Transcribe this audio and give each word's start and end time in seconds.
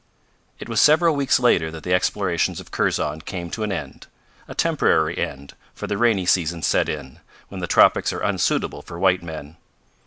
It 0.57 0.67
was 0.67 0.81
several 0.81 1.15
weeks 1.15 1.39
later 1.39 1.69
that 1.69 1.83
the 1.83 1.93
explorations 1.93 2.59
of 2.59 2.71
Kurzon 2.71 3.21
came 3.21 3.51
to 3.51 3.61
an 3.61 3.71
end 3.71 4.07
a 4.47 4.55
temporary 4.55 5.15
end, 5.19 5.53
for 5.75 5.85
the 5.85 5.95
rainy 5.95 6.25
season 6.25 6.63
set 6.63 6.89
in, 6.89 7.19
when 7.49 7.61
the 7.61 7.67
tropics 7.67 8.11
are 8.11 8.21
unsuitable 8.23 8.81
for 8.81 8.97
white 8.97 9.21
men. 9.21 9.57